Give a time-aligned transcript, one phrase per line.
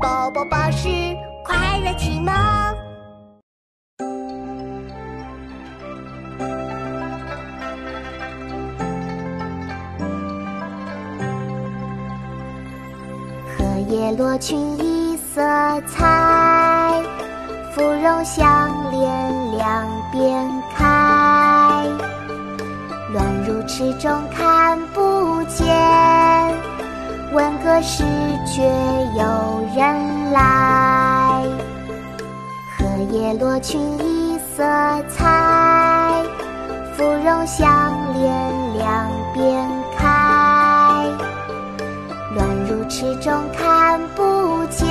[0.00, 0.88] 宝宝巴士
[1.44, 2.32] 快乐启蒙。
[13.56, 15.42] 荷叶落群一色
[15.88, 17.02] 彩，
[17.74, 21.84] 芙蓉香莲两边开。
[23.12, 25.66] 乱入池中看不见，
[27.32, 28.04] 闻歌始
[28.46, 28.62] 觉
[29.16, 29.24] 有
[33.28, 34.64] 叶落群一色
[35.10, 36.24] 彩，
[36.96, 37.68] 芙蓉香
[38.14, 38.32] 莲
[38.78, 39.68] 两边
[39.98, 41.04] 开。
[42.34, 44.88] 乱入池中看不见，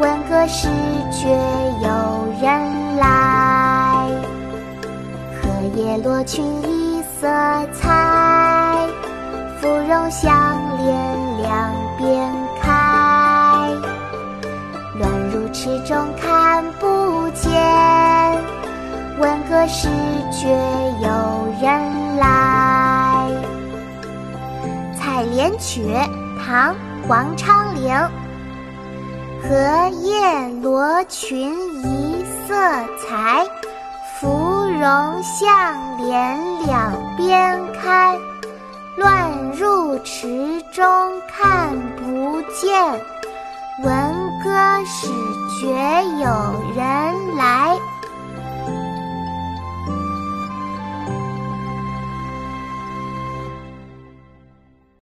[0.00, 0.68] 闻歌始
[1.10, 1.28] 觉
[1.82, 1.88] 有
[2.40, 4.08] 人来。
[5.42, 5.42] 荷
[5.76, 7.28] 叶落群一色
[7.74, 8.88] 彩，
[9.60, 10.32] 芙蓉香
[10.78, 10.88] 莲
[11.42, 12.70] 两边开。
[14.98, 16.31] 乱入池中看
[19.72, 19.88] 闻歌始
[20.30, 20.48] 觉
[21.00, 21.08] 有
[21.62, 23.26] 人来。
[24.98, 25.82] 《采莲曲》
[26.44, 26.74] 唐·
[27.08, 27.90] 王昌龄。
[29.42, 32.54] 荷叶罗裙一色
[32.98, 33.46] 裁，
[34.20, 34.28] 芙
[34.78, 38.18] 蓉向脸两边开。
[38.98, 40.84] 乱入池中
[41.26, 42.92] 看不见，
[43.82, 43.90] 闻
[44.44, 45.08] 歌始
[45.58, 45.66] 觉
[46.20, 46.28] 有
[46.76, 46.84] 人